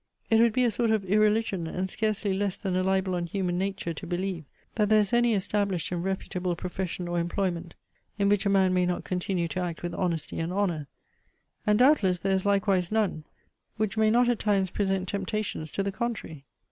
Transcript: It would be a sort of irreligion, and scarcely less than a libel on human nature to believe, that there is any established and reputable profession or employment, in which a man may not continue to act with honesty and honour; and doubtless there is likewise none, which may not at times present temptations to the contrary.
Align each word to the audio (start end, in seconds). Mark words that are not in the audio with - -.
It 0.31 0.39
would 0.41 0.51
be 0.53 0.63
a 0.63 0.71
sort 0.71 0.89
of 0.89 1.05
irreligion, 1.05 1.67
and 1.67 1.87
scarcely 1.87 2.33
less 2.33 2.57
than 2.57 2.75
a 2.75 2.81
libel 2.81 3.13
on 3.13 3.27
human 3.27 3.59
nature 3.59 3.93
to 3.93 4.07
believe, 4.07 4.45
that 4.73 4.89
there 4.89 5.01
is 5.01 5.13
any 5.13 5.35
established 5.35 5.91
and 5.91 6.03
reputable 6.03 6.55
profession 6.55 7.07
or 7.07 7.19
employment, 7.19 7.75
in 8.17 8.27
which 8.27 8.43
a 8.47 8.49
man 8.49 8.73
may 8.73 8.87
not 8.87 9.03
continue 9.03 9.47
to 9.49 9.59
act 9.61 9.83
with 9.83 9.93
honesty 9.93 10.39
and 10.39 10.51
honour; 10.51 10.87
and 11.67 11.77
doubtless 11.77 12.17
there 12.17 12.33
is 12.33 12.47
likewise 12.47 12.91
none, 12.91 13.25
which 13.77 13.95
may 13.95 14.09
not 14.09 14.27
at 14.27 14.39
times 14.39 14.71
present 14.71 15.07
temptations 15.07 15.69
to 15.69 15.83
the 15.83 15.91
contrary. 15.91 16.45